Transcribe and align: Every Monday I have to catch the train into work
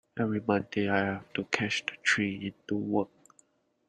Every 0.17 0.41
Monday 0.41 0.89
I 0.89 0.97
have 1.05 1.31
to 1.33 1.43
catch 1.43 1.85
the 1.85 1.91
train 2.03 2.41
into 2.41 2.73
work 2.75 3.09